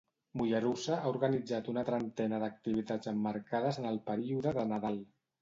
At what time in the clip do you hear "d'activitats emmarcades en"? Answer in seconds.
2.45-3.87